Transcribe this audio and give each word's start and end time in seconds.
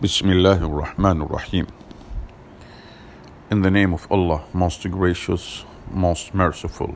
Bismillah 0.00 0.60
ar-Rahman 0.62 1.22
ar-Rahim. 1.22 1.66
In 3.50 3.62
the 3.62 3.70
name 3.70 3.92
of 3.92 4.06
Allah, 4.12 4.44
most 4.52 4.88
gracious, 4.88 5.64
most 5.90 6.32
merciful. 6.32 6.94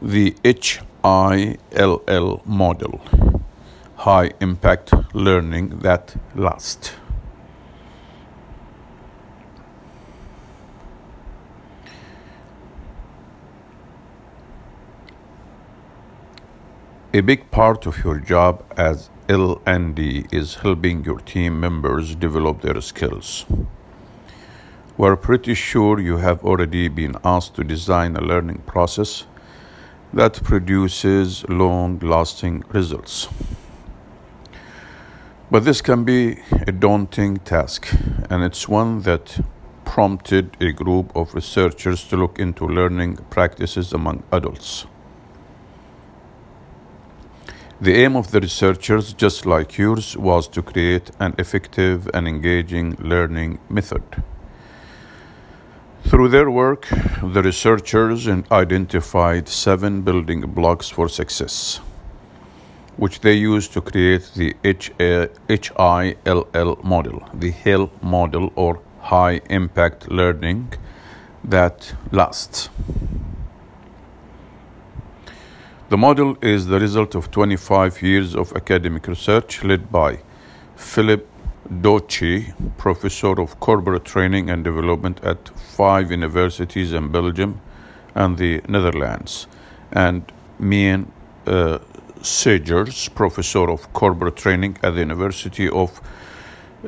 The 0.00 0.36
HILL 0.44 2.42
model, 2.44 3.00
high 3.96 4.30
impact 4.40 4.92
learning 5.12 5.80
that 5.80 6.14
lasts. 6.36 6.92
A 17.16 17.22
big 17.22 17.50
part 17.50 17.86
of 17.86 18.04
your 18.04 18.18
job 18.18 18.62
as 18.76 19.08
L&D 19.26 20.26
is 20.30 20.56
helping 20.56 21.02
your 21.02 21.18
team 21.20 21.58
members 21.58 22.14
develop 22.14 22.60
their 22.60 22.78
skills. 22.82 23.46
We're 24.98 25.16
pretty 25.16 25.54
sure 25.54 25.98
you 25.98 26.18
have 26.18 26.44
already 26.44 26.88
been 26.88 27.14
asked 27.24 27.54
to 27.54 27.64
design 27.64 28.16
a 28.16 28.20
learning 28.20 28.64
process 28.66 29.24
that 30.12 30.44
produces 30.44 31.48
long 31.48 31.98
lasting 32.00 32.64
results. 32.68 33.28
But 35.50 35.64
this 35.64 35.80
can 35.80 36.04
be 36.04 36.40
a 36.66 36.72
daunting 36.72 37.38
task, 37.38 37.88
and 38.28 38.44
it's 38.44 38.68
one 38.68 39.00
that 39.04 39.42
prompted 39.86 40.54
a 40.60 40.70
group 40.72 41.16
of 41.16 41.32
researchers 41.34 42.06
to 42.08 42.18
look 42.18 42.38
into 42.38 42.66
learning 42.66 43.16
practices 43.30 43.94
among 43.94 44.22
adults. 44.30 44.86
The 47.78 47.92
aim 47.92 48.16
of 48.16 48.30
the 48.30 48.40
researchers, 48.40 49.12
just 49.12 49.44
like 49.44 49.76
yours, 49.76 50.16
was 50.16 50.48
to 50.48 50.62
create 50.62 51.10
an 51.20 51.34
effective 51.36 52.08
and 52.14 52.26
engaging 52.26 52.96
learning 52.98 53.58
method. 53.68 54.02
Through 56.04 56.30
their 56.30 56.50
work, 56.50 56.88
the 57.22 57.42
researchers 57.42 58.26
identified 58.50 59.50
seven 59.50 60.00
building 60.00 60.40
blocks 60.40 60.88
for 60.88 61.06
success, 61.06 61.82
which 62.96 63.20
they 63.20 63.34
used 63.34 63.74
to 63.74 63.82
create 63.82 64.30
the 64.34 64.56
HILL 64.62 65.28
model, 66.82 67.28
the 67.34 67.50
HILL 67.50 67.90
model 68.00 68.52
or 68.56 68.80
high 69.00 69.42
impact 69.50 70.10
learning 70.10 70.72
that 71.44 71.92
lasts. 72.10 72.70
The 75.88 75.96
model 75.96 76.36
is 76.42 76.66
the 76.66 76.80
result 76.80 77.14
of 77.14 77.30
25 77.30 78.02
years 78.02 78.34
of 78.34 78.52
academic 78.56 79.06
research 79.06 79.62
led 79.62 79.92
by 79.92 80.18
Filip 80.74 81.28
Dochy, 81.70 82.52
professor 82.76 83.40
of 83.40 83.60
corporate 83.60 84.04
training 84.04 84.50
and 84.50 84.64
development 84.64 85.20
at 85.22 85.48
five 85.48 86.10
universities 86.10 86.92
in 86.92 87.12
Belgium 87.12 87.60
and 88.16 88.36
the 88.36 88.62
Netherlands, 88.66 89.46
and 89.92 90.32
Mien 90.58 91.12
uh, 91.46 91.78
Segers, 92.20 93.08
professor 93.14 93.70
of 93.70 93.92
corporate 93.92 94.34
training 94.34 94.78
at 94.82 94.94
the 94.94 95.00
University 95.00 95.68
of 95.68 96.00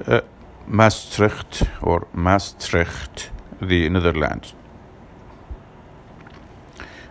uh, 0.07 0.23
Maastricht 0.67 1.63
or 1.83 2.09
Maastricht, 2.13 3.31
the 3.63 3.89
Netherlands. 3.91 4.55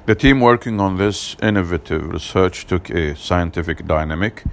The 0.08 0.16
team 0.16 0.40
working 0.40 0.80
on 0.80 0.96
this 0.96 1.36
innovative 1.44 2.14
research 2.14 2.66
took 2.66 2.90
a 2.90 3.14
scientific, 3.18 3.86
dynamic, 3.86 4.46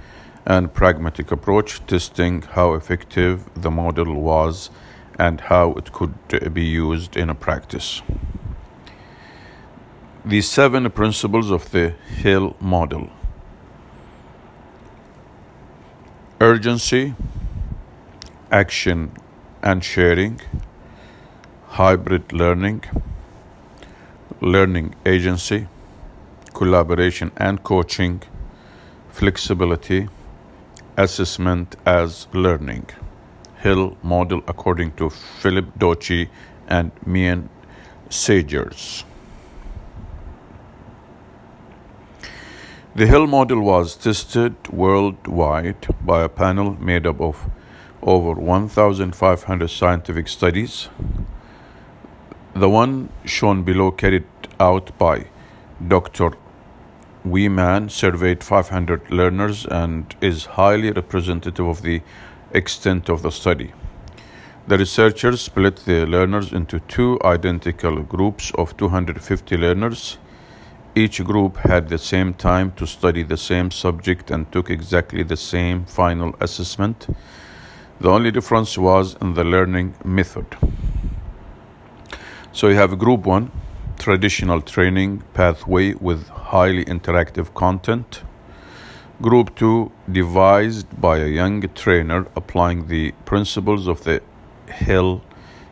and 0.45 0.73
pragmatic 0.73 1.31
approach, 1.31 1.79
testing 1.87 2.41
how 2.41 2.73
effective 2.73 3.49
the 3.55 3.71
model 3.71 4.21
was 4.21 4.69
and 5.17 5.39
how 5.39 5.71
it 5.75 5.93
could 5.93 6.13
be 6.53 6.65
used 6.65 7.15
in 7.15 7.29
a 7.29 7.35
practice. 7.35 8.01
The 10.25 10.41
seven 10.41 10.91
principles 10.91 11.49
of 11.49 11.71
the 11.71 11.91
Hill 12.17 12.57
model 12.59 13.09
urgency, 16.41 17.15
action 18.51 19.13
and 19.63 19.85
sharing, 19.85 20.41
hybrid 21.67 22.33
learning 22.33 22.83
learning 24.41 24.95
agency, 25.05 25.67
collaboration 26.53 27.31
and 27.37 27.63
coaching, 27.63 28.21
flexibility, 29.09 30.07
assessment 30.97 31.75
as 31.85 32.27
learning. 32.33 32.85
Hill 33.61 33.97
model 34.03 34.43
according 34.47 34.91
to 34.93 35.09
Filip 35.09 35.77
Dochy 35.79 36.29
and 36.67 36.91
Mien 37.05 37.49
Segers. 38.09 39.03
The 42.95 43.07
Hill 43.07 43.27
model 43.27 43.61
was 43.61 43.95
tested 43.95 44.55
worldwide 44.69 45.87
by 46.05 46.23
a 46.23 46.29
panel 46.29 46.77
made 46.79 47.05
up 47.05 47.19
of 47.19 47.49
over 48.01 48.39
1,500 48.39 49.67
scientific 49.69 50.27
studies. 50.29 50.87
The 52.57 52.69
one 52.69 53.09
shown 53.25 53.63
below 53.63 53.91
carried 53.91 54.23
out 54.61 54.97
by 54.97 55.25
Dr. 55.85 56.31
Weeman 57.27 57.91
surveyed 57.91 58.45
500 58.45 59.11
learners 59.11 59.65
and 59.65 60.15
is 60.21 60.45
highly 60.45 60.89
representative 60.89 61.67
of 61.67 61.81
the 61.81 62.01
extent 62.53 63.09
of 63.09 63.23
the 63.23 63.31
study. 63.31 63.73
The 64.67 64.77
researchers 64.77 65.41
split 65.41 65.83
the 65.83 66.05
learners 66.05 66.53
into 66.53 66.79
two 66.79 67.19
identical 67.25 68.01
groups 68.03 68.53
of 68.57 68.77
250 68.77 69.57
learners. 69.57 70.17
Each 70.95 71.21
group 71.25 71.57
had 71.57 71.89
the 71.89 71.97
same 71.97 72.33
time 72.33 72.71
to 72.77 72.87
study 72.87 73.23
the 73.23 73.35
same 73.35 73.69
subject 73.69 74.31
and 74.31 74.49
took 74.53 74.69
exactly 74.69 75.23
the 75.23 75.35
same 75.35 75.83
final 75.83 76.33
assessment. 76.39 77.07
The 77.99 78.09
only 78.09 78.31
difference 78.31 78.77
was 78.77 79.17
in 79.19 79.33
the 79.33 79.43
learning 79.43 79.95
method. 80.05 80.55
So 82.55 82.69
you 82.69 82.77
have 82.77 82.97
group 82.97 83.25
one, 83.25 83.51
traditional 83.99 84.61
training 84.61 85.23
pathway 85.33 85.93
with 85.95 86.29
highly 86.29 86.85
interactive 86.85 87.53
content. 87.53 88.23
Group 89.21 89.53
2 89.57 89.91
devised 90.09 91.01
by 91.01 91.17
a 91.17 91.27
young 91.27 91.67
trainer 91.73 92.25
applying 92.33 92.87
the 92.87 93.11
principles 93.25 93.87
of 93.87 94.05
the 94.05 94.21
Hill 94.69 95.21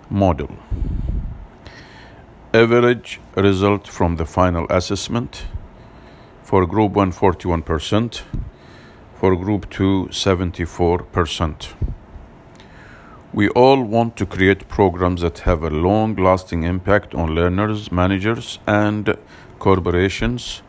model. 0.09 0.49
Average 2.53 3.21
result 3.37 3.87
from 3.87 4.17
the 4.17 4.25
final 4.25 4.67
assessment 4.69 5.45
for 6.43 6.65
group 6.65 6.91
1 6.91 7.13
41%, 7.13 8.23
for 9.15 9.37
group 9.37 9.69
2 9.69 10.09
74%. 10.11 11.75
We 13.33 13.49
all 13.49 13.81
want 13.81 14.15
to 14.17 14.27
create 14.27 14.69
programs 14.69 15.21
that 15.21 15.39
have 15.39 15.63
a 15.63 15.71
long 15.71 16.15
lasting 16.15 16.61
impact 16.61 17.15
on 17.15 17.33
learners, 17.33 17.91
managers, 17.91 18.59
and 18.67 19.17
corporations. 19.57 20.61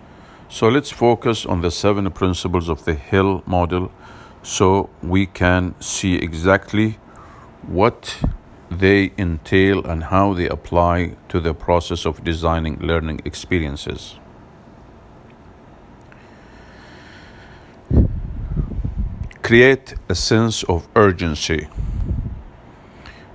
So 0.49 0.69
let's 0.69 0.91
focus 0.91 1.45
on 1.45 1.61
the 1.61 1.71
seven 1.71 2.11
principles 2.11 2.71
of 2.71 2.87
the 2.87 2.95
Hill 2.95 3.43
model 3.45 3.93
so 4.43 4.89
we 5.03 5.27
can 5.27 5.75
see 5.79 6.15
exactly 6.15 6.99
what 7.67 8.17
they 8.71 9.13
entail 9.19 9.85
and 9.85 10.05
how 10.05 10.33
they 10.33 10.49
apply 10.49 11.17
to 11.29 11.41
the 11.41 11.53
process 11.53 12.07
of 12.07 12.25
designing 12.25 12.79
learning 12.79 13.21
experiences. 13.27 14.19
Create 19.43 19.97
a 20.09 20.15
sense 20.15 20.63
of 20.63 20.89
urgency. 20.97 21.69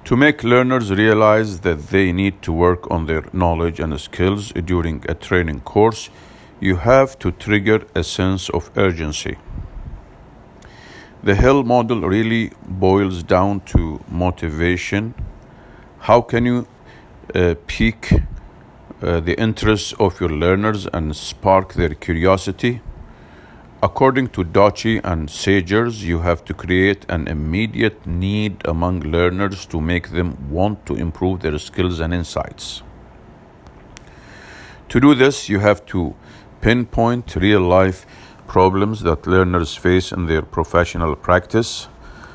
To 0.10 0.18
make 0.18 0.44
learners 0.44 0.90
realize 0.92 1.60
that 1.60 1.90
they 1.90 2.12
need 2.12 2.42
to 2.42 2.52
work 2.52 2.90
on 2.90 3.06
their 3.06 3.26
knowledge 3.32 3.80
and 3.80 4.02
skills 4.02 4.52
during 4.66 5.06
a 5.08 5.14
training 5.14 5.60
course, 5.60 6.10
you 6.60 6.78
have 6.78 7.20
to 7.20 7.32
trigger 7.32 7.86
a 7.94 8.04
sense 8.04 8.50
of 8.50 8.72
urgency. 8.76 9.38
The 11.22 11.36
Hill 11.36 11.62
model 11.62 12.02
really 12.02 12.52
boils 12.66 13.22
down 13.22 13.60
to 13.66 14.04
motivation. 14.10 15.14
How 16.00 16.22
can 16.22 16.44
you 16.44 16.68
uh, 17.36 17.54
pique 17.68 18.12
uh, 19.04 19.20
the 19.20 19.40
interest 19.40 19.94
of 20.00 20.20
your 20.20 20.32
learners 20.32 20.88
and 20.88 21.16
spark 21.16 21.74
their 21.74 21.94
curiosity? 21.94 22.82
According 23.82 24.28
to 24.32 24.44
Dochy 24.44 25.00
and 25.06 25.30
Segers, 25.30 26.02
you 26.02 26.20
have 26.20 26.44
to 26.44 26.54
create 26.54 27.06
an 27.08 27.30
immediate 27.30 28.06
need 28.06 28.62
among 28.66 29.00
learners 29.00 29.66
to 29.68 29.80
make 29.80 30.10
them 30.10 30.50
want 30.50 30.86
to 30.88 30.96
improve 30.96 31.40
their 31.40 31.58
skills 31.58 32.02
and 32.02 32.14
insights. 32.14 32.84
To 34.90 35.00
do 35.00 35.16
this, 35.16 35.48
you 35.48 35.60
have 35.60 35.86
to 35.86 36.14
pinpoint 36.60 37.38
real 37.38 37.62
life 37.62 38.06
problems 38.50 39.00
that 39.04 39.26
learners 39.26 39.78
face 39.78 40.12
in 40.12 40.26
their 40.26 40.42
professional 40.42 41.16
practice, 41.16 41.88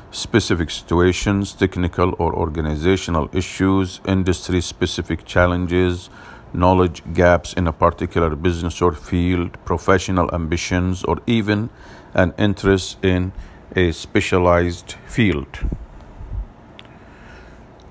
specific 0.09 0.71
situations, 0.71 1.53
technical 1.53 2.15
or 2.17 2.33
organizational 2.33 3.29
issues, 3.33 4.01
industry 4.07 4.61
specific 4.61 5.25
challenges, 5.25 6.09
knowledge 6.55 7.01
gaps 7.13 7.53
in 7.53 7.67
a 7.67 7.73
particular 7.73 8.35
business 8.35 8.81
or 8.81 8.93
field, 8.93 9.57
professional 9.65 10.33
ambitions, 10.33 11.03
or 11.03 11.17
even 11.27 11.69
an 12.13 12.33
interest 12.37 13.03
in 13.03 13.33
a 13.75 13.91
specialized 13.91 14.95
field. 15.05 15.47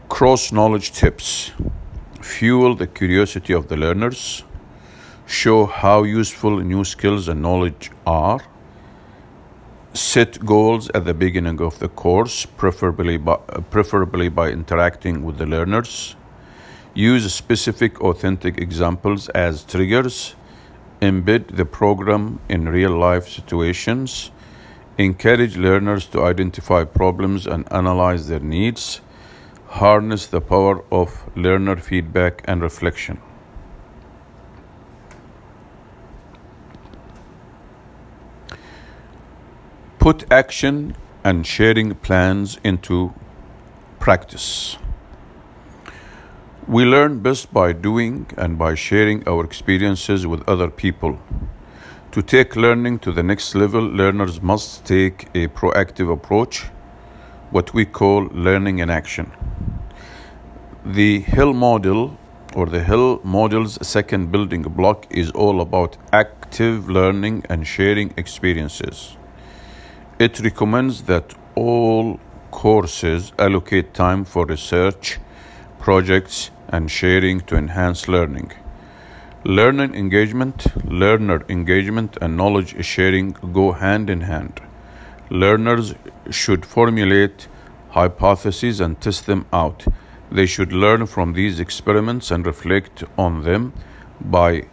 CrossKnowledge 0.09 0.95
tips 0.95 1.53
fuel 2.21 2.75
the 2.75 2.87
curiosity 2.87 3.53
of 3.53 3.69
the 3.69 3.77
learners, 3.77 4.45
show 5.27 5.67
how 5.67 6.03
useful 6.03 6.59
new 6.61 6.85
skills 6.85 7.29
and 7.29 7.43
knowledge 7.43 7.91
are, 8.07 8.41
set 9.93 10.45
goals 10.45 10.91
at 10.95 11.05
the 11.05 11.15
beginning 11.15 11.61
of 11.61 11.79
the 11.79 11.89
course, 11.89 12.47
preferably 12.47 13.17
by, 13.17 13.37
preferably 13.71 14.29
by 14.29 14.51
interacting 14.51 15.23
with 15.23 15.39
the 15.39 15.47
learners, 15.47 16.17
use 16.95 17.33
specific 17.35 18.01
authentic 18.01 18.57
examples 18.59 19.29
as 19.31 19.65
triggers, 19.65 20.37
embed 21.01 21.57
the 21.57 21.65
program 21.65 22.39
in 22.49 22.69
real 22.69 22.97
life 22.97 23.29
situations, 23.29 24.31
encourage 24.97 25.57
learners 25.57 26.07
to 26.07 26.23
identify 26.23 26.85
problems 26.85 27.47
and 27.47 27.71
analyze 27.73 28.29
their 28.29 28.41
needs, 28.41 29.01
harness 29.67 30.27
the 30.27 30.41
power 30.41 30.85
of 30.93 31.29
learner 31.37 31.77
feedback 31.77 32.43
and 32.45 32.63
reflection. 32.63 33.21
Put 39.99 40.31
action 40.31 40.97
and 41.25 41.45
sharing 41.47 41.95
plans 41.97 42.59
into 42.63 43.15
practice. 43.99 44.77
We 46.67 46.87
learn 46.87 47.19
best 47.21 47.53
by 47.53 47.75
doing 47.75 48.27
and 48.39 48.57
by 48.57 48.75
sharing 48.75 49.29
our 49.29 49.45
experiences 49.45 50.27
with 50.27 50.49
other 50.49 50.71
people. 50.71 51.19
To 52.13 52.23
take 52.23 52.57
learning 52.57 53.01
to 53.01 53.13
the 53.13 53.23
next 53.23 53.55
level, 53.55 53.83
learners 53.83 54.41
must 54.41 54.87
take 54.87 55.29
a 55.35 55.49
proactive 55.49 56.11
approach, 56.11 56.63
what 57.51 57.75
we 57.75 57.85
call 57.85 58.29
learning 58.33 58.79
in 58.79 58.89
action. 58.89 59.31
The 60.87 61.21
Hill 61.21 61.53
model 61.53 62.17
or 62.55 62.65
the 62.65 62.83
Hill 62.83 63.21
model's 63.23 63.87
second 63.87 64.33
building 64.33 64.63
block 64.63 65.07
is 65.11 65.31
all 65.33 65.61
about 65.61 65.99
active 66.15 66.89
learning 66.89 67.45
and 67.51 67.67
sharing 67.67 68.15
experiences. 68.17 69.19
It 70.19 70.41
recommends 70.41 71.03
that 71.03 71.35
all 71.57 72.19
courses 72.51 73.33
allocate 73.39 73.93
time 73.93 74.25
for 74.25 74.47
research, 74.47 75.19
projects, 75.79 76.51
and 76.75 76.91
sharing 76.91 77.41
to 77.49 77.57
enhance 77.57 78.07
learning. 78.09 78.53
Learning 79.45 79.95
engagement, 79.95 80.67
learner 81.03 81.41
engagement, 81.49 82.17
and 82.21 82.37
knowledge 82.37 82.73
sharing 82.85 83.33
go 83.59 83.73
hand 83.73 84.11
in 84.11 84.23
hand. 84.23 84.63
Learners 85.31 85.95
should 86.31 86.65
formulate 86.77 87.47
hypotheses 87.91 88.81
and 88.81 89.01
test 89.01 89.27
them 89.27 89.47
out 89.53 89.87
they 90.35 90.47
should 90.47 90.73
learn 90.73 91.07
from 91.07 91.33
these 91.35 91.61
experiments 91.61 92.31
and 92.31 92.45
reflect 92.45 93.05
on 93.17 93.43
them 93.43 93.73
by 94.21 94.67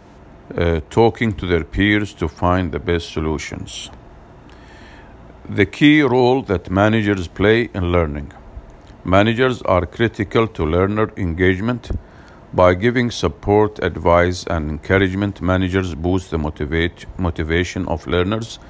uh, 0.56 0.80
talking 0.90 1.32
to 1.32 1.46
their 1.46 1.64
peers 1.64 2.12
to 2.14 2.28
find 2.28 2.72
the 2.72 2.80
best 2.80 3.12
solutions. 3.12 3.90
The 5.48 5.66
key 5.66 6.02
role 6.02 6.42
that 6.42 6.70
managers 6.70 7.28
play 7.28 7.70
in 7.74 7.92
learning. 7.92 8.32
Managers 9.04 9.62
are 9.62 9.84
critical 9.84 10.46
to 10.46 10.64
learner 10.64 11.10
engagement. 11.16 11.90
By 12.54 12.74
giving 12.74 13.10
support, 13.10 13.82
advice, 13.82 14.44
and 14.46 14.70
encouragement, 14.70 15.42
managers 15.42 15.96
boost 15.96 16.30
the 16.30 16.38
motivate, 16.38 17.06
motivation 17.18 17.88
of 17.88 18.06
learners 18.06 18.60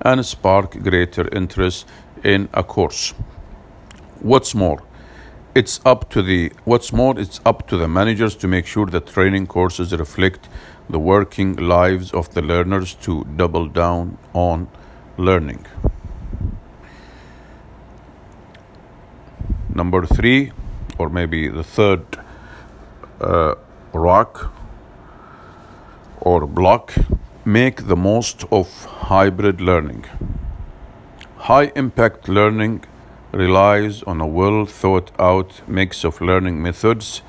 and 0.00 0.24
spark 0.24 0.82
greater 0.82 1.28
interest 1.36 1.86
in 2.24 2.48
a 2.54 2.62
course. 2.62 3.12
What's 4.20 4.54
more, 4.54 4.82
it's 5.54 5.78
up 5.84 6.08
to 6.10 6.22
the 6.22 6.52
what's 6.64 6.90
more 6.90 7.18
it's 7.18 7.42
up 7.44 7.68
to 7.68 7.76
the 7.76 7.86
managers 7.86 8.34
to 8.36 8.48
make 8.48 8.64
sure 8.64 8.86
that 8.86 9.08
training 9.08 9.46
courses 9.46 9.92
reflect 9.92 10.48
the 10.88 10.98
working 10.98 11.54
lives 11.56 12.12
of 12.12 12.32
the 12.32 12.40
learners 12.40 12.94
to 12.94 13.24
double 13.36 13.66
down 13.66 14.16
on 14.32 14.68
learning 15.18 15.66
number 19.74 20.04
3 20.06 20.52
or 20.98 21.08
maybe 21.08 21.48
the 21.48 21.64
third 21.64 22.04
uh, 23.20 23.54
rock 23.92 24.52
or 26.20 26.46
block 26.46 26.94
make 27.44 27.86
the 27.86 27.96
most 27.96 28.44
of 28.50 28.84
hybrid 28.84 29.60
learning 29.60 30.04
high 31.46 31.72
impact 31.74 32.28
learning 32.28 32.84
relies 33.32 34.02
on 34.04 34.20
a 34.20 34.26
well 34.26 34.64
thought 34.64 35.10
out 35.18 35.60
mix 35.66 36.04
of 36.04 36.20
learning 36.20 36.62
methods, 36.62 37.22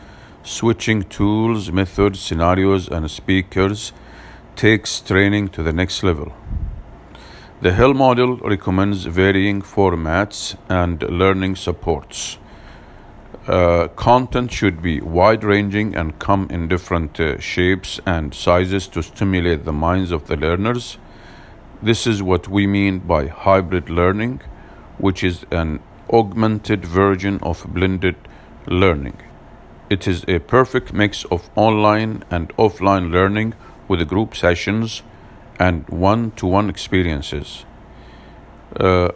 switching 0.44 1.01
tools, 1.01 1.72
methods, 1.72 2.19
scenarios, 2.19 2.88
and 2.88 3.10
speakers 3.10 3.92
takes 4.56 5.00
training 5.00 5.50
to 5.50 5.63
the 5.63 5.74
next 5.74 6.04
level. 6.04 6.31
The 7.63 7.71
Hill 7.71 7.94
model 7.94 8.36
recommends 8.39 9.06
varying 9.06 9.62
formats 9.62 10.57
and 10.68 11.01
learning 11.04 11.56
supports. 11.56 12.38
Uh, 13.48 13.88
content 13.95 14.51
should 14.51 14.81
be 14.81 15.00
wide 15.00 15.45
ranging 15.45 15.95
and 15.95 16.19
come 16.19 16.48
in 16.50 16.68
different 16.68 17.18
uh, 17.21 17.39
shapes 17.39 18.01
and 18.06 18.33
sizes 18.33 18.89
to 18.89 19.01
stimulate 19.01 19.63
the 19.63 19.71
minds 19.71 20.12
of 20.12 20.27
the 20.27 20.36
learners. 20.36 20.98
This 21.81 22.06
is 22.06 22.21
what 22.21 22.50
we 22.50 22.68
mean 22.68 23.00
by 23.00 23.27
hybrid 23.27 23.89
learning, 23.89 24.42
which 24.98 25.24
is 25.24 25.45
an 25.50 25.80
augmented 26.12 26.83
version 26.83 27.39
of 27.42 27.66
blended 27.74 28.18
learning. 28.68 29.21
It 29.89 30.06
is 30.06 30.25
a 30.27 30.39
perfect 30.39 30.92
mix 30.92 31.24
of 31.31 31.50
online 31.56 32.25
and 32.30 32.50
offline 32.57 33.09
learning 33.09 33.54
with 33.88 34.06
group 34.09 34.36
sessions 34.36 35.01
and 35.60 35.88
one 35.90 36.32
to 36.32 36.48
one 36.48 36.70
experiences. 36.70 37.66
Uh, 38.80 39.10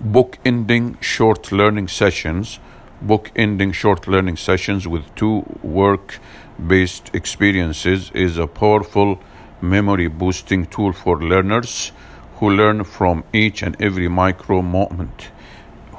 book 0.00 0.38
ending 0.44 0.96
short 1.00 1.50
learning 1.50 1.88
sessions, 1.88 2.58
book 3.02 3.30
ending 3.34 3.72
short 3.72 4.06
learning 4.06 4.36
sessions 4.36 4.86
with 4.86 5.14
two 5.14 5.44
work 5.62 6.18
based 6.64 7.10
experiences 7.14 8.10
is 8.14 8.36
a 8.36 8.46
powerful 8.46 9.20
memory 9.60 10.08
boosting 10.08 10.66
tool 10.66 10.92
for 10.92 11.20
learners 11.20 11.92
who 12.36 12.50
learn 12.50 12.84
from 12.84 13.24
each 13.32 13.62
and 13.62 13.80
every 13.80 14.08
micro 14.08 14.62
moment. 14.62 15.30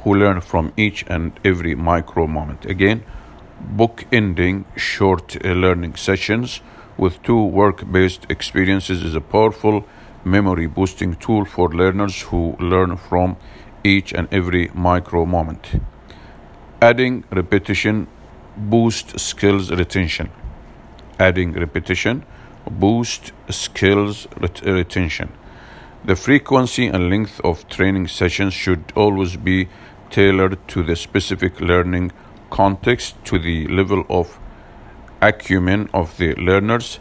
Who 0.03 0.15
learn 0.15 0.39
from 0.39 0.71
each 0.77 1.03
and 1.07 1.38
every 1.43 1.75
micro 1.75 2.25
moment. 2.27 2.65
Again, 2.65 3.03
book 3.59 4.05
ending 4.12 4.65
short 4.77 5.43
learning 5.43 5.95
sessions 5.95 6.62
with 6.99 7.23
two 7.23 7.41
work 7.41 7.89
based 7.91 8.25
experiences 8.29 9.03
is 9.03 9.15
a 9.15 9.21
powerful 9.21 9.85
memory 10.25 10.67
boosting 10.67 11.15
tool 11.15 11.45
for 11.45 11.69
learners 11.69 12.21
who 12.23 12.41
learn 12.59 12.97
from 12.97 13.37
each 13.83 14.11
and 14.13 14.27
every 14.31 14.69
micro 14.73 15.25
moment. 15.25 15.81
Adding 16.81 17.23
repetition 17.31 18.07
boosts 18.57 19.23
skills 19.23 19.71
retention. 19.71 20.29
Adding 21.17 21.53
repetition 21.53 22.25
boosts 22.69 23.31
skills 23.49 24.27
ret- 24.41 24.61
retention. 24.61 25.29
The 26.03 26.15
frequency 26.15 26.87
and 26.87 27.09
length 27.09 27.39
of 27.43 27.67
training 27.69 28.07
sessions 28.07 28.53
should 28.53 28.91
always 28.95 29.37
be 29.37 29.69
tailored 30.09 30.57
to 30.69 30.83
the 30.83 30.95
specific 30.95 31.61
learning 31.61 32.11
context, 32.49 33.15
to 33.25 33.39
the 33.39 33.67
level 33.67 34.05
of 34.09 34.39
acumen 35.21 35.89
of 35.93 36.17
the 36.17 36.35
learners, 36.35 36.99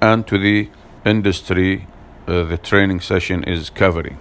and 0.00 0.26
to 0.26 0.38
the 0.38 0.68
industry 1.04 1.86
uh, 2.26 2.44
the 2.44 2.56
training 2.56 3.00
session 3.00 3.44
is 3.44 3.70
covering. 3.70 4.18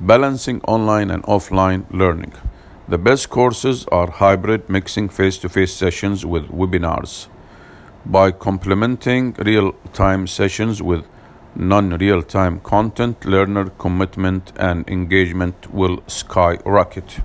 Balancing 0.00 0.60
online 0.62 1.10
and 1.10 1.22
offline 1.24 1.84
learning. 1.90 2.32
The 2.88 2.98
best 2.98 3.28
courses 3.28 3.86
are 3.92 4.10
hybrid, 4.10 4.68
mixing 4.68 5.08
face 5.08 5.38
to 5.38 5.48
face 5.48 5.72
sessions 5.74 6.24
with 6.24 6.48
webinars. 6.48 7.28
By 8.04 8.32
complementing 8.32 9.34
real 9.38 9.72
time 9.92 10.26
sessions 10.26 10.82
with 10.82 11.06
non 11.54 11.90
real 11.90 12.22
time 12.22 12.60
content, 12.60 13.24
learner 13.24 13.70
commitment 13.70 14.52
and 14.56 14.88
engagement 14.88 15.72
will 15.72 16.02
skyrocket. 16.06 17.20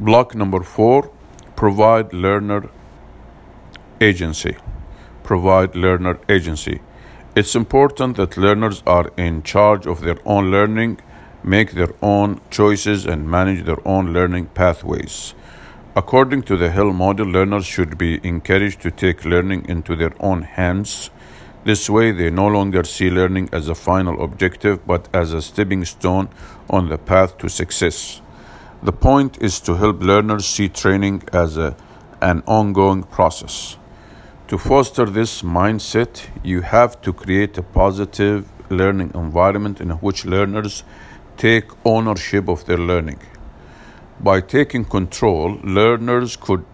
Block 0.00 0.32
number 0.36 0.62
four 0.62 1.10
provide 1.56 2.12
learner 2.12 2.70
agency. 4.00 4.56
Provide 5.24 5.74
learner 5.74 6.20
agency. 6.28 6.80
It's 7.34 7.56
important 7.56 8.16
that 8.16 8.36
learners 8.36 8.80
are 8.86 9.10
in 9.16 9.42
charge 9.42 9.88
of 9.88 10.02
their 10.02 10.18
own 10.24 10.52
learning, 10.52 11.00
make 11.42 11.72
their 11.72 11.92
own 12.00 12.40
choices, 12.48 13.06
and 13.06 13.28
manage 13.28 13.64
their 13.64 13.84
own 13.84 14.12
learning 14.12 14.46
pathways. 14.54 15.34
According 15.96 16.42
to 16.42 16.56
the 16.56 16.70
Hill 16.70 16.92
model, 16.92 17.26
learners 17.26 17.66
should 17.66 17.98
be 17.98 18.20
encouraged 18.24 18.80
to 18.82 18.92
take 18.92 19.24
learning 19.24 19.68
into 19.68 19.96
their 19.96 20.14
own 20.20 20.42
hands. 20.42 21.10
This 21.64 21.90
way, 21.90 22.12
they 22.12 22.30
no 22.30 22.46
longer 22.46 22.84
see 22.84 23.10
learning 23.10 23.48
as 23.52 23.68
a 23.68 23.74
final 23.74 24.22
objective 24.22 24.86
but 24.86 25.08
as 25.12 25.32
a 25.32 25.42
stepping 25.42 25.84
stone 25.84 26.28
on 26.70 26.88
the 26.88 26.98
path 26.98 27.36
to 27.38 27.48
success. 27.48 28.22
The 28.80 28.92
point 28.92 29.38
is 29.40 29.58
to 29.60 29.74
help 29.74 30.00
learners 30.02 30.46
see 30.46 30.68
training 30.68 31.24
as 31.32 31.56
a, 31.56 31.74
an 32.20 32.44
ongoing 32.46 33.02
process. 33.02 33.76
To 34.46 34.56
foster 34.56 35.04
this 35.04 35.42
mindset, 35.42 36.28
you 36.44 36.60
have 36.60 37.00
to 37.02 37.12
create 37.12 37.58
a 37.58 37.62
positive 37.62 38.48
learning 38.70 39.10
environment 39.16 39.80
in 39.80 39.90
which 39.90 40.24
learners 40.24 40.84
take 41.36 41.64
ownership 41.84 42.48
of 42.48 42.66
their 42.66 42.78
learning. 42.78 43.18
By 44.20 44.40
taking 44.40 44.84
control, 44.84 45.58
learners 45.64 46.36
could 46.36 46.64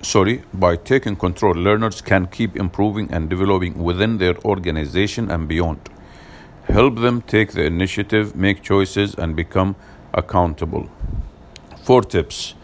sorry, 0.00 0.44
by 0.54 0.76
taking 0.76 1.16
control, 1.16 1.54
learners 1.54 2.00
can 2.00 2.26
keep 2.26 2.56
improving 2.56 3.10
and 3.10 3.28
developing 3.28 3.82
within 3.82 4.18
their 4.18 4.38
organization 4.44 5.28
and 5.28 5.48
beyond. 5.48 5.80
Help 6.68 7.00
them 7.00 7.20
take 7.22 7.52
the 7.52 7.64
initiative, 7.64 8.36
make 8.36 8.62
choices, 8.62 9.16
and 9.16 9.34
become 9.34 9.74
accountable. 10.14 10.88
Four 11.88 12.02
tips. 12.02 12.54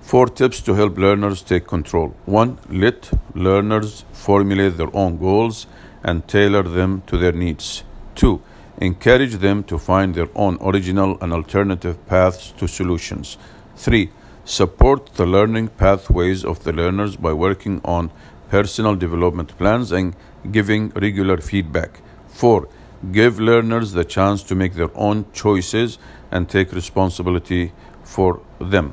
Four 0.00 0.26
tips 0.26 0.60
to 0.62 0.74
help 0.74 0.98
learners 0.98 1.42
take 1.42 1.64
control. 1.64 2.08
One, 2.26 2.58
let 2.68 3.08
learners 3.36 4.04
formulate 4.12 4.76
their 4.76 4.90
own 4.96 5.18
goals 5.18 5.68
and 6.02 6.26
tailor 6.26 6.64
them 6.64 7.04
to 7.06 7.16
their 7.16 7.30
needs. 7.30 7.84
Two, 8.16 8.42
Encourage 8.78 9.34
them 9.34 9.62
to 9.64 9.78
find 9.78 10.16
their 10.16 10.28
own 10.34 10.58
original 10.60 11.16
and 11.20 11.32
alternative 11.32 12.04
paths 12.08 12.50
to 12.56 12.66
solutions. 12.66 13.38
3. 13.76 14.10
Support 14.44 15.14
the 15.14 15.26
learning 15.26 15.68
pathways 15.68 16.44
of 16.44 16.64
the 16.64 16.72
learners 16.72 17.14
by 17.14 17.32
working 17.32 17.80
on 17.84 18.10
personal 18.48 18.96
development 18.96 19.56
plans 19.56 19.92
and 19.92 20.16
giving 20.50 20.88
regular 20.96 21.36
feedback. 21.36 22.00
4. 22.26 22.66
Give 23.12 23.38
learners 23.38 23.92
the 23.92 24.04
chance 24.04 24.42
to 24.44 24.56
make 24.56 24.74
their 24.74 24.90
own 24.96 25.26
choices 25.32 25.98
and 26.32 26.48
take 26.48 26.72
responsibility 26.72 27.72
for 28.16 28.40
them. 28.74 28.92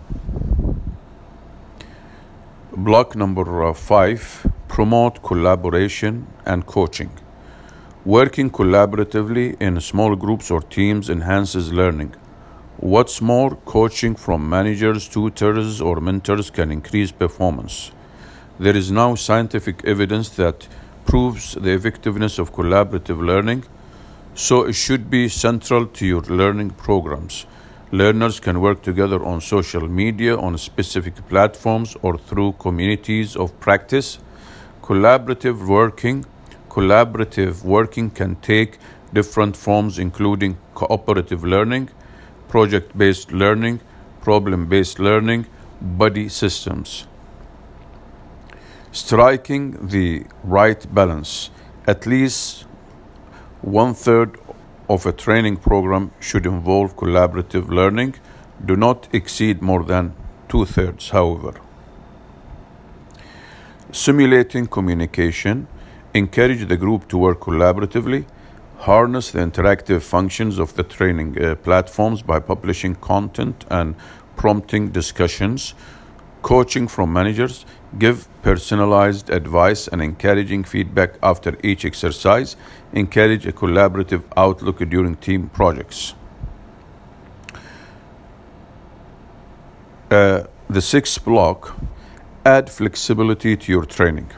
Block 2.72 3.16
number 3.16 3.48
uh, 3.64 3.74
5 3.74 4.48
Promote 4.70 5.22
collaboration 5.24 6.28
and 6.46 6.66
coaching. 6.66 7.10
Working 8.06 8.50
collaboratively 8.50 9.60
in 9.60 9.82
small 9.82 10.16
groups 10.16 10.52
or 10.52 10.62
teams 10.62 11.10
enhances 11.10 11.74
learning. 11.74 12.16
What's 12.78 13.20
more, 13.20 13.56
coaching 13.66 14.16
from 14.16 14.48
managers, 14.48 15.10
tutors, 15.10 15.82
or 15.82 16.00
mentors 16.00 16.50
can 16.50 16.72
increase 16.72 17.12
performance. 17.12 17.92
There 18.58 18.78
is 18.78 18.90
now 18.90 19.16
scientific 19.16 19.84
evidence 19.84 20.30
that 20.42 20.68
proves 21.06 21.56
the 21.56 21.74
effectiveness 21.74 22.40
of 22.40 22.54
collaborative 22.54 23.20
learning, 23.20 23.66
so 24.34 24.64
it 24.64 24.74
should 24.74 25.10
be 25.10 25.28
central 25.28 25.88
to 25.88 26.06
your 26.06 26.22
learning 26.22 26.70
programs. 26.70 27.46
Learners 27.92 28.40
can 28.40 28.62
work 28.62 28.82
together 28.82 29.24
on 29.26 29.42
social 29.42 29.88
media, 29.88 30.38
on 30.38 30.58
specific 30.58 31.16
platforms, 31.28 31.98
or 32.02 32.18
through 32.18 32.54
communities 32.54 33.36
of 33.36 33.60
practice. 33.60 34.20
Collaborative 34.82 35.68
working 35.68 36.26
collaborative 36.70 37.64
working 37.64 38.10
can 38.10 38.36
take 38.38 38.78
different 39.12 39.58
forms, 39.58 40.00
including 40.00 40.58
cooperative 40.76 41.44
learning, 41.44 41.90
project 42.48 42.98
based 42.98 43.32
learning, 43.32 43.80
problem 44.22 44.68
based 44.68 45.00
learning, 45.00 45.46
buddy 45.82 46.30
systems. 46.30 47.08
Striking 48.92 49.88
the 49.88 50.26
right 50.44 50.82
balance. 50.94 51.50
At 51.88 52.06
least 52.06 52.66
one 53.62 53.94
third 53.94 54.38
of 54.90 55.06
a 55.06 55.12
training 55.12 55.58
program 55.58 56.12
should 56.20 56.46
involve 56.46 56.96
collaborative 56.96 57.70
learning. 57.70 58.16
Do 58.66 58.76
not 58.76 59.08
exceed 59.14 59.62
more 59.62 59.84
than 59.84 60.14
two 60.50 60.66
thirds, 60.66 61.10
however. 61.10 61.54
Simulating 63.92 64.68
communication 64.68 65.68
encourage 66.14 66.68
the 66.68 66.78
group 66.78 67.08
to 67.08 67.18
work 67.18 67.40
collaboratively, 67.40 68.26
harness 68.80 69.32
the 69.32 69.40
interactive 69.40 70.02
functions 70.02 70.58
of 70.58 70.74
the 70.76 70.84
training 70.84 71.42
uh, 71.42 71.56
platforms 71.56 72.22
by 72.24 72.40
publishing 72.40 72.96
content 72.96 73.66
and 73.70 73.96
prompting 74.36 74.90
discussions, 74.90 75.76
coaching 76.42 76.88
from 76.88 77.12
managers, 77.12 77.66
give 77.98 78.28
personalized 78.42 79.30
advice 79.30 79.88
and 79.88 80.02
encouraging 80.02 80.64
feedback 80.64 81.16
after 81.22 81.58
each 81.64 81.86
exercise, 81.86 82.56
encourage 82.94 83.46
a 83.46 83.52
collaborative 83.52 84.24
outlook 84.38 84.78
during 84.90 85.16
team 85.16 85.50
projects. 85.50 86.14
Uh, 90.12 90.44
the 90.70 90.82
sixth 90.82 91.24
block 91.24 91.78
add 92.46 92.70
flexibility 92.70 93.56
to 93.56 93.72
your 93.72 93.86
training. 93.86 94.30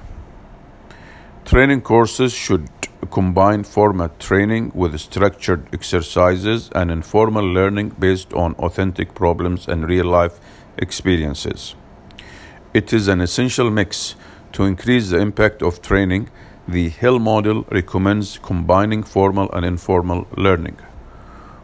Training 1.45 1.81
courses 1.81 2.33
should 2.33 2.69
combine 3.09 3.63
format 3.63 4.19
training 4.19 4.71
with 4.73 4.99
structured 4.99 5.67
exercises 5.73 6.69
and 6.75 6.91
informal 6.91 7.45
learning 7.45 7.89
based 7.89 8.33
on 8.33 8.53
authentic 8.55 9.13
problems 9.13 9.67
and 9.67 9.87
real 9.87 10.05
life 10.05 10.39
experiences. 10.77 11.75
It 12.73 12.93
is 12.93 13.09
an 13.09 13.19
essential 13.19 13.69
mix 13.69 14.15
to 14.53 14.63
increase 14.63 15.09
the 15.09 15.19
impact 15.19 15.61
of 15.61 15.81
training. 15.81 16.29
The 16.69 16.87
Hill 16.87 17.19
model 17.19 17.63
recommends 17.69 18.37
combining 18.37 19.03
formal 19.03 19.51
and 19.51 19.65
informal 19.65 20.25
learning. 20.37 20.77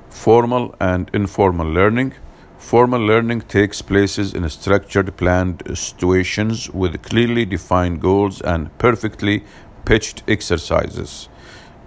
Formal 0.09 0.75
and 0.81 1.09
informal 1.13 1.65
learning. 1.65 2.15
Formal 2.57 2.99
learning 2.99 3.43
takes 3.43 3.81
places 3.81 4.33
in 4.33 4.49
structured, 4.49 5.15
planned 5.15 5.63
situations 5.77 6.69
with 6.71 7.01
clearly 7.03 7.45
defined 7.45 8.01
goals 8.01 8.41
and 8.41 8.77
perfectly 8.77 9.45
pitched 9.85 10.23
exercises. 10.27 11.29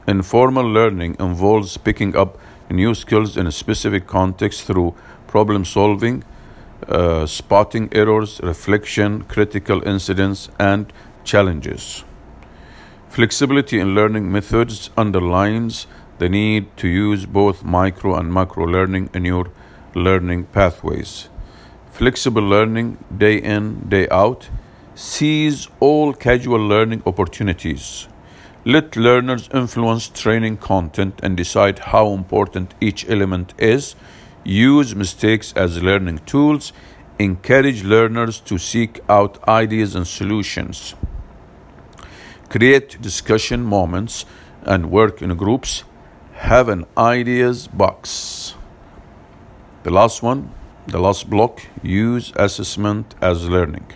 Informal 0.09 0.65
learning 0.67 1.17
involves 1.21 1.77
picking 1.77 2.17
up 2.17 2.39
new 2.71 2.95
skills 2.95 3.37
in 3.37 3.47
a 3.47 3.53
specific 3.53 4.07
context 4.07 4.63
through 4.63 4.95
problem 5.27 5.67
solving, 5.67 6.25
uh, 6.89 7.27
spotting 7.27 7.89
errors, 7.93 8.41
reflection, 8.43 9.23
critical 9.25 9.83
incidents, 9.87 10.49
and 10.59 10.93
challenges. 11.25 12.05
Flexibility 13.09 13.79
in 13.81 13.95
learning 13.95 14.31
methods 14.31 14.91
underlines 14.97 15.87
the 16.19 16.29
need 16.29 16.77
to 16.77 16.89
use 16.89 17.27
both 17.27 17.65
micro 17.65 18.15
and 18.15 18.33
macro 18.33 18.67
learning 18.67 19.11
in 19.15 19.25
your 19.25 19.51
learning 19.95 20.45
pathways. 20.45 21.29
Flexible 21.91 22.43
learning, 22.43 23.05
day 23.17 23.37
in, 23.37 23.89
day 23.89 24.09
out, 24.11 24.49
Seize 25.03 25.67
all 25.81 26.13
casual 26.13 26.59
learning 26.59 27.03
opportunities. 27.07 28.07
Let 28.67 28.97
learners 28.97 29.49
influence 29.55 30.09
training 30.09 30.59
content 30.59 31.21
and 31.23 31.39
decide 31.39 31.79
how 31.79 32.13
important 32.13 32.75
each 32.83 33.09
element 33.09 33.55
is. 33.57 33.95
Use 34.45 34.95
mistakes 34.95 35.53
as 35.55 35.83
learning 35.83 36.21
tools. 36.27 36.73
Encourage 37.19 37.85
learners 37.85 38.41
to 38.41 38.57
seek 38.57 39.01
out 39.09 39.47
ideas 39.47 39.95
and 39.95 40.07
solutions. 40.07 40.95
Create 42.49 43.01
discussion 43.03 43.63
moments 43.63 44.25
and 44.63 44.91
work 44.91 45.21
in 45.21 45.37
groups. 45.37 45.85
Have 46.33 46.69
an 46.69 46.87
ideas 46.97 47.69
box. 47.69 48.55
The 49.83 49.91
last 49.91 50.23
one, 50.23 50.53
the 50.87 50.99
last 50.99 51.29
block, 51.29 51.61
use 51.83 52.33
assessment 52.37 53.15
as 53.21 53.49
learning. 53.49 53.87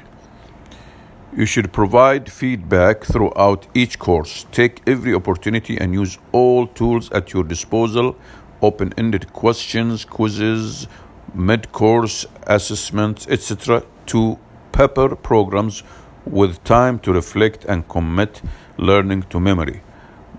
You 1.37 1.47
should 1.47 1.73
provide 1.73 2.31
feedback 2.31 3.03
throughout 3.03 3.67
each 3.75 3.99
course. 3.99 4.47
Take 4.53 4.83
every 4.87 5.15
opportunity 5.15 5.77
and 5.79 5.93
use 5.93 6.17
all 6.31 6.67
tools 6.67 7.11
at 7.11 7.33
your 7.33 7.43
disposal 7.43 8.17
open 8.67 8.93
ended 8.97 9.33
questions, 9.33 10.05
quizzes, 10.05 10.87
mid 11.35 11.71
course 11.73 12.27
assessments, 12.47 13.27
etc. 13.29 13.83
to 14.07 14.39
pepper 14.73 15.15
programs 15.17 15.83
with 16.25 16.63
time 16.65 16.99
to 17.01 17.13
reflect 17.13 17.65
and 17.67 17.89
commit 17.89 18.43
learning 18.79 19.23
to 19.31 19.39
memory. 19.39 19.83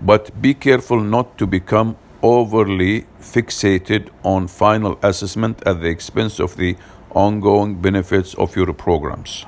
But 0.00 0.42
be 0.42 0.52
careful 0.54 1.00
not 1.00 1.38
to 1.38 1.46
become 1.46 1.96
overly 2.22 3.06
fixated 3.20 4.08
on 4.22 4.48
final 4.48 4.98
assessment 5.02 5.62
at 5.66 5.80
the 5.80 5.88
expense 5.88 6.40
of 6.40 6.56
the 6.56 6.76
ongoing 7.14 7.76
benefits 7.80 8.34
of 8.34 8.56
your 8.56 8.72
programs. 8.72 9.46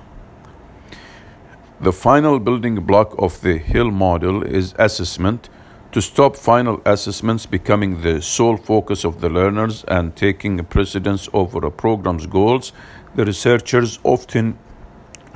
The 1.80 1.92
final 1.92 2.38
building 2.38 2.76
block 2.86 3.14
of 3.18 3.40
the 3.40 3.58
Hill 3.58 3.90
model 3.90 4.42
is 4.42 4.74
assessment 4.78 5.48
to 5.92 6.02
stop 6.02 6.36
final 6.36 6.82
assessments 6.84 7.46
becoming 7.46 8.02
the 8.02 8.20
sole 8.20 8.56
focus 8.56 9.04
of 9.04 9.20
the 9.20 9.28
learners 9.28 9.84
and 9.84 10.14
taking 10.14 10.62
precedence 10.64 11.28
over 11.32 11.64
a 11.66 11.70
program's 11.70 12.26
goals. 12.26 12.72
The 13.14 13.24
researchers 13.24 13.98
often 14.04 14.58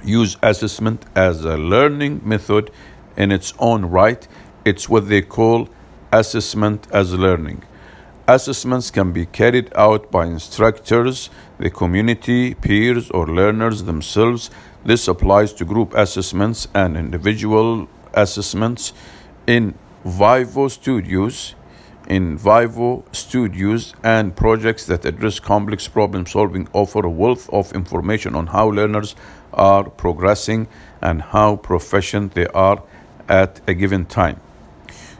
use 0.04 0.36
assessment 0.42 1.04
as 1.14 1.44
a 1.44 1.56
learning 1.56 2.20
method 2.24 2.70
in 3.16 3.32
its 3.32 3.54
own 3.58 3.86
right. 3.86 4.26
It's 4.64 4.88
what 4.88 5.08
they 5.08 5.22
call 5.22 5.68
assessment 6.12 6.86
as 6.92 7.14
learning. 7.14 7.64
Assessments 8.28 8.90
can 8.90 9.12
be 9.12 9.26
carried 9.26 9.72
out 9.74 10.10
by 10.10 10.26
instructors, 10.26 11.30
the 11.58 11.70
community, 11.70 12.54
peers, 12.54 13.10
or 13.10 13.26
learners 13.26 13.84
themselves. 13.84 14.50
This 14.84 15.08
applies 15.08 15.52
to 15.54 15.64
group 15.64 15.94
assessments 15.94 16.68
and 16.74 16.96
individual 16.96 17.88
assessments 18.14 18.92
in 19.46 19.74
vivo 20.04 20.68
studies, 20.68 21.54
in 22.08 22.36
vivo 22.36 23.04
studies, 23.12 23.94
and 24.02 24.34
projects 24.34 24.86
that 24.86 25.04
address 25.04 25.38
complex 25.38 25.86
problem 25.88 26.26
solving 26.26 26.68
offer 26.72 27.06
a 27.06 27.10
wealth 27.10 27.48
of 27.50 27.72
information 27.72 28.34
on 28.34 28.48
how 28.48 28.68
learners 28.68 29.14
are 29.52 29.88
progressing 29.88 30.66
and 31.00 31.22
how 31.22 31.56
proficient 31.56 32.34
they 32.34 32.46
are 32.48 32.82
at 33.28 33.60
a 33.68 33.74
given 33.74 34.04
time. 34.04 34.40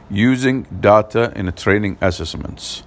Using 0.09 0.63
data 0.63 1.31
in 1.35 1.51
training 1.53 1.97
assessments. 2.01 2.83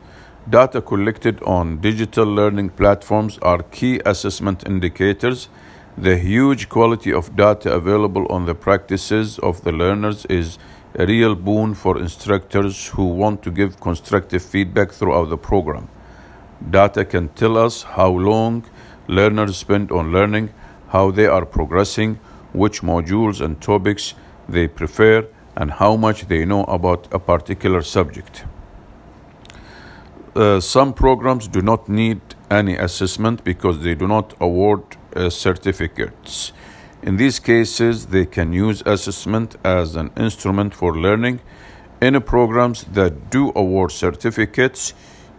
Data 0.49 0.81
collected 0.81 1.43
on 1.43 1.81
digital 1.81 2.27
learning 2.27 2.71
platforms 2.71 3.39
are 3.43 3.63
key 3.63 4.01
assessment 4.07 4.65
indicators. 4.65 5.49
The 5.99 6.19
huge 6.19 6.69
quality 6.69 7.13
of 7.13 7.35
data 7.35 7.73
available 7.73 8.27
on 8.31 8.47
the 8.47 8.55
practices 8.55 9.39
of 9.41 9.65
the 9.65 9.73
learners 9.73 10.25
is 10.27 10.59
a 10.99 11.07
real 11.07 11.35
boon 11.35 11.75
for 11.75 11.99
instructors 11.99 12.87
who 12.89 13.05
want 13.05 13.43
to 13.43 13.51
give 13.51 13.79
constructive 13.81 14.43
feedback 14.43 14.93
throughout 14.93 15.29
the 15.29 15.37
program. 15.37 15.89
Data 16.71 17.05
can 17.05 17.29
tell 17.29 17.59
us 17.59 17.83
how 17.83 18.09
long 18.09 18.65
learners 19.07 19.59
spend 19.59 19.93
on 19.93 20.11
learning, 20.11 20.55
how 20.89 21.11
they 21.11 21.27
are 21.27 21.45
progressing, 21.45 22.19
which 22.55 22.81
modules 22.81 23.43
and 23.45 23.61
topics 23.61 24.15
they 24.49 24.67
prefer, 24.67 25.27
and 25.55 25.71
how 25.73 25.97
much 25.97 26.29
they 26.29 26.47
know 26.47 26.65
about 26.65 27.07
a 27.13 27.19
particular 27.19 27.83
subject. 27.83 28.45
Uh, 30.35 30.61
some 30.61 30.93
programs 30.95 31.49
do 31.49 31.61
not 31.61 31.89
need 31.89 32.21
any 32.51 32.77
assessment 32.77 33.45
because 33.45 33.81
they 33.81 33.95
do 33.95 34.07
not 34.07 34.35
award 34.41 34.83
uh, 35.15 35.29
certificates. 35.29 36.53
In 37.07 37.19
these 37.19 37.39
cases, 37.39 38.07
they 38.07 38.27
can 38.27 38.53
use 38.53 38.83
assessment 38.85 39.55
as 39.65 39.95
an 39.95 40.11
instrument 40.17 40.75
for 40.75 40.93
learning. 40.93 41.39
In 42.03 42.21
programs 42.21 42.83
that 42.83 43.31
do 43.31 43.53
award 43.55 43.93
certificates, 43.93 44.93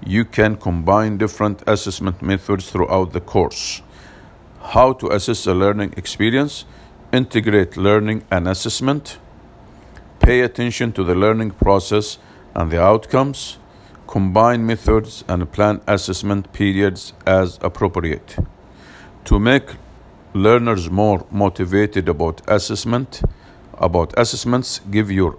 you 0.05 0.23
can 0.23 0.55
combine 0.55 1.17
different 1.17 1.61
assessment 1.67 2.21
methods 2.21 2.71
throughout 2.71 3.11
the 3.11 3.19
course. 3.19 3.81
How 4.61 4.93
to 4.93 5.09
assess 5.09 5.45
a 5.45 5.53
learning 5.53 5.95
experience, 5.97 6.63
integrate 7.11 7.75
learning 7.75 8.23
and 8.31 8.47
assessment, 8.47 9.17
pay 10.19 10.39
attention 10.41 10.93
to 10.93 11.03
the 11.03 11.15
learning 11.15 11.51
process 11.51 12.17
and 12.55 12.71
the 12.71 12.81
outcomes, 12.81 13.57
combine 14.07 14.65
methods 14.65 15.25
and 15.27 15.51
plan 15.51 15.81
assessment 15.85 16.53
periods 16.53 17.11
as 17.25 17.59
appropriate. 17.61 18.37
To 19.25 19.37
make 19.37 19.71
learners 20.37 20.89
more 20.89 21.25
motivated 21.31 22.07
about 22.09 22.41
assessment 22.47 23.21
about 23.77 24.13
assessments 24.17 24.79
give 24.91 25.11
your 25.11 25.37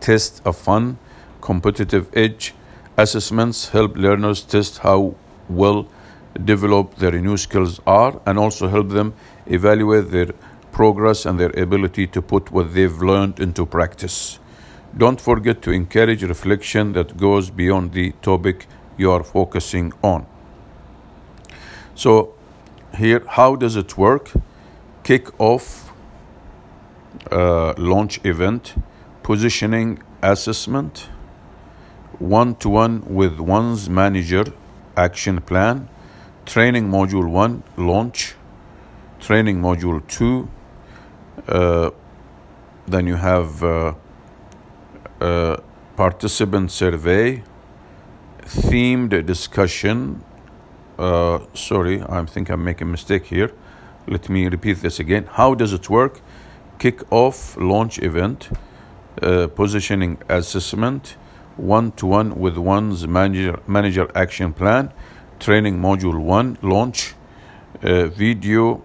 test 0.00 0.42
a 0.44 0.52
fun 0.52 0.98
competitive 1.40 2.08
edge. 2.14 2.54
Assessments 2.96 3.68
help 3.68 3.96
learners 3.96 4.42
test 4.42 4.78
how 4.78 5.14
well 5.48 5.88
developed 6.44 6.98
their 6.98 7.12
new 7.12 7.36
skills 7.36 7.80
are 7.86 8.20
and 8.26 8.38
also 8.38 8.68
help 8.68 8.90
them 8.90 9.14
evaluate 9.46 10.10
their 10.10 10.32
progress 10.72 11.24
and 11.26 11.40
their 11.40 11.50
ability 11.50 12.06
to 12.06 12.20
put 12.20 12.50
what 12.52 12.74
they've 12.74 13.00
learned 13.00 13.40
into 13.40 13.64
practice. 13.64 14.38
Don't 14.96 15.20
forget 15.20 15.62
to 15.62 15.70
encourage 15.70 16.22
reflection 16.22 16.92
that 16.92 17.16
goes 17.16 17.50
beyond 17.50 17.92
the 17.92 18.12
topic 18.22 18.66
you 18.96 19.10
are 19.10 19.22
focusing 19.22 19.92
on. 20.02 20.26
So 21.94 22.34
here 22.98 23.22
how 23.28 23.56
does 23.56 23.76
it 23.76 23.96
work? 23.96 24.32
Kick 25.04 25.40
off 25.40 25.92
uh, 27.30 27.72
launch 27.76 28.20
event 28.24 28.74
positioning 29.22 30.02
assessment 30.22 31.08
one 32.18 32.54
to 32.56 32.68
one 32.68 33.02
with 33.14 33.38
one's 33.38 33.88
manager 33.88 34.44
action 34.96 35.40
plan 35.40 35.88
training 36.46 36.88
module 36.88 37.28
1 37.28 37.62
launch 37.76 38.34
training 39.20 39.60
module 39.60 40.00
2 40.08 40.48
uh, 41.48 41.90
then 42.86 43.06
you 43.06 43.16
have 43.16 43.62
uh, 43.62 43.94
uh 45.20 45.56
participant 45.96 46.70
survey 46.70 47.42
themed 48.44 49.26
discussion 49.26 50.24
uh, 50.98 51.40
sorry, 51.54 52.02
I 52.02 52.24
think 52.24 52.50
I'm 52.50 52.64
making 52.64 52.88
a 52.88 52.90
mistake 52.90 53.26
here. 53.26 53.52
Let 54.06 54.28
me 54.28 54.48
repeat 54.48 54.80
this 54.82 54.98
again. 54.98 55.28
How 55.32 55.54
does 55.54 55.72
it 55.72 55.88
work? 55.88 56.20
Kick 56.78 57.02
off 57.12 57.56
launch 57.56 57.98
event, 57.98 58.50
uh, 59.22 59.48
positioning 59.48 60.18
assessment, 60.28 61.16
one 61.56 61.92
to 61.92 62.06
one 62.06 62.38
with 62.38 62.56
one's 62.56 63.06
manager, 63.06 63.60
manager 63.66 64.08
action 64.14 64.52
plan, 64.52 64.92
training 65.38 65.78
module 65.78 66.18
one, 66.18 66.56
launch, 66.62 67.14
uh, 67.82 68.06
video 68.06 68.82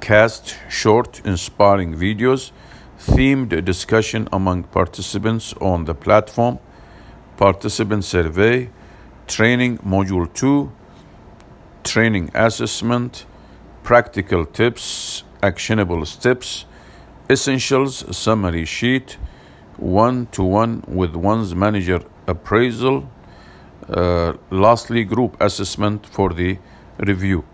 cast 0.00 0.56
short 0.68 1.20
inspiring 1.24 1.94
videos, 1.94 2.50
themed 2.98 3.64
discussion 3.64 4.28
among 4.32 4.64
participants 4.64 5.54
on 5.60 5.84
the 5.84 5.94
platform, 5.94 6.58
participant 7.36 8.04
survey, 8.04 8.68
training 9.26 9.78
module 9.78 10.32
two, 10.32 10.72
training 11.86 12.30
assessment, 12.34 13.26
practical 13.82 14.44
tips, 14.44 15.22
actionable 15.42 16.04
steps, 16.04 16.64
essentials 17.30 18.04
summary 18.16 18.64
sheet, 18.64 19.16
one 19.76 20.26
to 20.26 20.42
one 20.42 20.82
with 20.86 21.14
one's 21.14 21.54
manager 21.54 22.00
appraisal, 22.26 23.08
uh, 23.88 24.32
lastly, 24.50 25.04
group 25.04 25.36
assessment 25.40 26.06
for 26.06 26.32
the 26.32 26.58
review. 26.98 27.44